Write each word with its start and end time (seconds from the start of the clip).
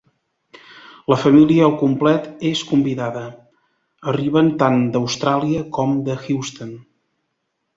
La 1.13 1.17
família 1.23 1.67
al 1.67 1.75
complet 1.81 2.25
és 2.51 2.63
convidada: 2.71 3.25
arriben 4.13 4.49
tant 4.65 4.83
d'Austràlia 4.97 5.63
com 5.79 5.95
de 6.09 6.17
Houston. 6.25 6.75